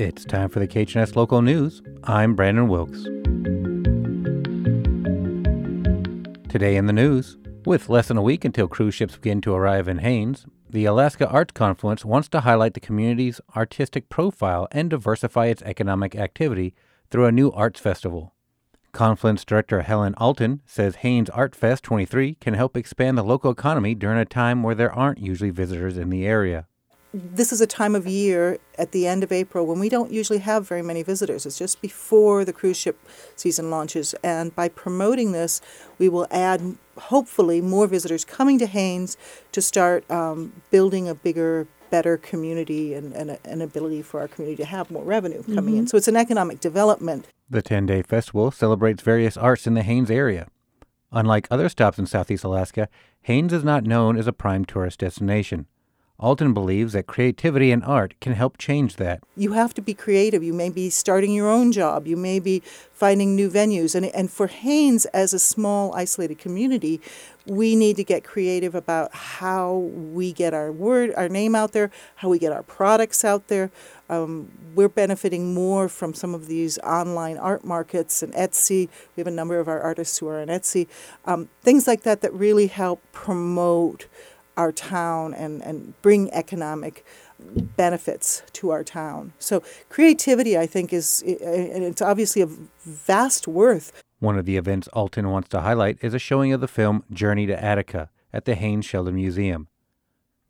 [0.00, 1.82] It's time for the KHNS local news.
[2.04, 3.02] I'm Brandon Wilkes.
[6.50, 7.36] Today in the news,
[7.66, 11.28] with less than a week until cruise ships begin to arrive in Haines, the Alaska
[11.28, 16.74] Arts Confluence wants to highlight the community's artistic profile and diversify its economic activity
[17.10, 18.32] through a new arts festival.
[18.92, 23.94] Confluence Director Helen Alton says Haines Art Fest 23 can help expand the local economy
[23.94, 26.68] during a time where there aren't usually visitors in the area
[27.12, 30.38] this is a time of year at the end of April when we don't usually
[30.38, 31.44] have very many visitors.
[31.44, 32.98] It's just before the cruise ship
[33.34, 34.14] season launches.
[34.22, 35.60] And by promoting this,
[35.98, 39.16] we will add, hopefully, more visitors coming to Haines
[39.52, 44.28] to start um, building a bigger, better community and, and a, an ability for our
[44.28, 45.78] community to have more revenue coming mm-hmm.
[45.78, 45.86] in.
[45.88, 47.26] So it's an economic development.
[47.48, 50.46] The 10 day festival celebrates various arts in the Haines area.
[51.10, 52.88] Unlike other stops in southeast Alaska,
[53.22, 55.66] Haines is not known as a prime tourist destination.
[56.20, 59.22] Alton believes that creativity and art can help change that.
[59.36, 60.42] You have to be creative.
[60.42, 62.06] You may be starting your own job.
[62.06, 62.60] You may be
[62.92, 63.94] finding new venues.
[63.94, 67.00] And, and for Haines, as a small, isolated community,
[67.46, 71.90] we need to get creative about how we get our word, our name out there,
[72.16, 73.70] how we get our products out there.
[74.10, 78.90] Um, we're benefiting more from some of these online art markets and Etsy.
[79.16, 80.86] We have a number of our artists who are on Etsy.
[81.24, 84.06] Um, things like that that really help promote
[84.56, 87.04] our town and, and bring economic
[87.76, 89.32] benefits to our town.
[89.38, 93.92] So creativity, I think, is and it's obviously of vast worth.
[94.18, 97.46] One of the events Alton wants to highlight is a showing of the film Journey
[97.46, 99.68] to Adäka at the Haines Sheldon Museum.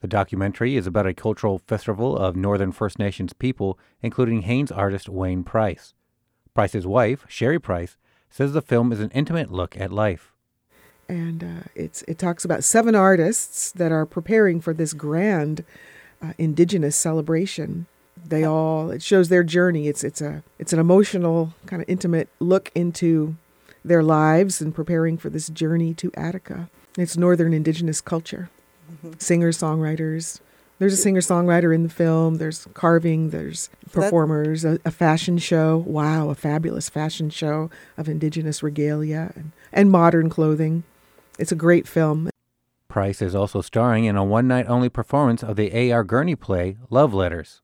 [0.00, 5.08] The documentary is about a cultural festival of Northern First Nations people, including Haines artist
[5.08, 5.92] Wayne Price.
[6.54, 7.96] Price's wife, Sherry Price,
[8.30, 10.32] says the film is an intimate look at life
[11.08, 15.64] and uh, it's it talks about seven artists that are preparing for this grand
[16.22, 17.86] uh, indigenous celebration.
[18.24, 19.88] They all it shows their journey.
[19.88, 23.36] It's it's a it's an emotional kind of intimate look into
[23.84, 26.68] their lives and preparing for this journey to Adäka.
[26.96, 28.50] It's northern indigenous culture.
[28.92, 29.12] Mm-hmm.
[29.18, 30.40] Singers, songwriters.
[30.78, 32.36] There's a singer songwriter in the film.
[32.36, 33.30] There's carving.
[33.30, 34.64] There's performers.
[34.64, 35.76] A, a, fashion show.
[35.76, 40.84] Wow, a fabulous fashion show of indigenous regalia and, and modern clothing.
[41.38, 42.30] It's a great film.
[42.88, 46.02] Price is also starring in a one night only performance of the A.R.
[46.02, 47.60] Gurney play, Love Letters.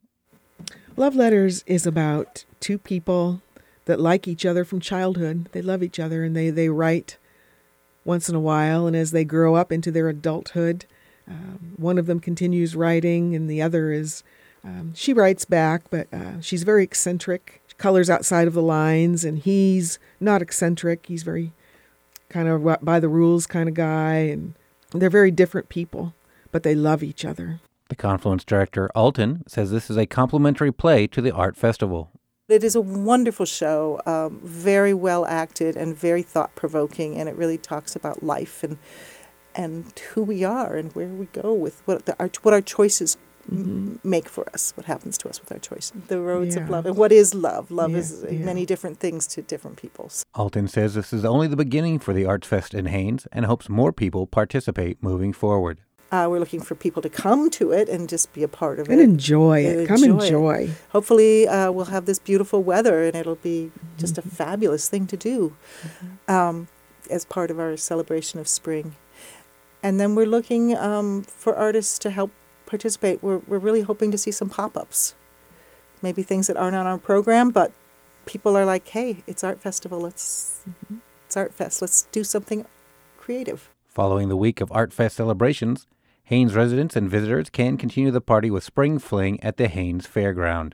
[0.96, 3.42] Love Letters is about two people
[3.86, 5.48] that like each other from childhood.
[5.50, 7.16] They love each other and they, they write
[8.04, 8.86] once in a while.
[8.86, 10.86] And as they grow up into their adulthood,
[11.26, 14.22] um, one of them continues writing and the other is,
[14.62, 19.40] um, she writes back, but uh, she's very eccentric, colors outside of the lines, and
[19.40, 21.06] he's not eccentric.
[21.06, 21.52] He's very
[22.34, 24.54] kind of by the rules kind of guy, and
[24.90, 26.14] they're very different people,
[26.50, 27.60] but they love each other.
[27.90, 32.10] The Confluence director, Alton, says this is a complimentary play to the art festival.
[32.48, 37.36] It is a wonderful show, um, very well acted and very thought provoking, and it
[37.36, 38.78] really talks about life and
[39.54, 43.16] and who we are and where we go with what the, our, what our choices
[43.50, 43.96] mm-hmm.
[44.08, 45.92] make for us, what happens to us with our choice.
[46.08, 46.62] The roads yeah.
[46.62, 46.86] of love.
[46.86, 47.70] And what is love?
[47.70, 48.38] Love yeah, is yeah.
[48.38, 50.24] many different things to different peoples.
[50.34, 53.68] Alton says this is only the beginning for the Arts Fest in Haines and hopes
[53.68, 55.80] more people participate moving forward.
[56.12, 58.88] Uh, we're looking for people to come to it and just be a part of
[58.88, 58.92] it.
[58.92, 59.04] and it.
[59.04, 59.78] Enjoy it.
[59.78, 60.68] And come enjoy.
[60.68, 60.70] It.
[60.90, 64.28] Hopefully, uh, we'll have this beautiful weather and it'll be just mm-hmm.
[64.28, 66.32] a fabulous thing to do mm-hmm.
[66.32, 66.68] um,
[67.10, 68.94] as part of our celebration of spring.
[69.82, 72.30] And then we're looking um, for artists to help
[72.74, 75.14] participate, we're, we're really hoping to see some pop ups.
[76.02, 77.70] Maybe things that aren't on our program, but
[78.26, 80.00] people are like, hey, it's Art Festival.
[80.00, 80.96] Let's, mm-hmm.
[81.24, 81.80] it's Art Fest.
[81.80, 82.66] Let's do something
[83.16, 83.70] creative.
[83.86, 85.86] Following the week of Art Fest celebrations,
[86.24, 90.72] Haines residents and visitors can continue the party with Spring Fling at the Haines Fairground.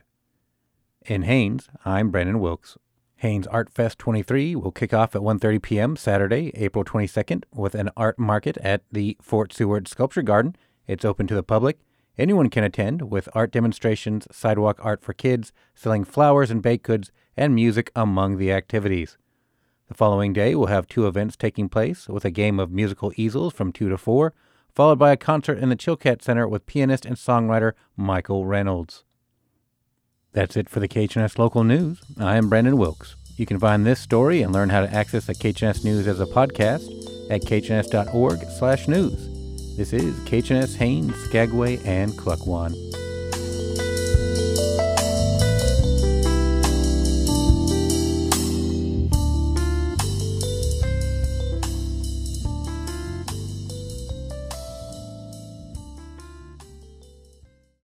[1.05, 2.79] In Haines, I'm Brandon Wilkes.
[3.17, 5.97] Haines Art Fest 23 will kick off at 1:30 p.m.
[5.97, 10.57] Saturday, April 22nd, with an art market at the Fort Seward Sculpture Garden.
[10.87, 11.79] It's open to the public
[12.19, 17.11] Anyone can attend with art demonstrations, sidewalk art for kids, selling flowers and baked goods,
[17.37, 19.17] and music among the activities.
[19.89, 23.53] The following day, we'll have two events taking place with a game of musical easels
[23.53, 24.33] from 2 to 4,
[24.73, 29.05] followed by a concert in the Chilkat Center with pianist and songwriter Michael Reynolds.
[30.33, 32.01] That's it for the KHNS Local News.
[32.19, 33.17] I am Brandon Wilkes.
[33.37, 36.27] You can find this story and learn how to access the KHNS News as a
[36.27, 36.87] podcast
[37.31, 39.30] at khns.org slash news.
[39.81, 43.00] This is KHNS Haines, Skagway, and Klukwan.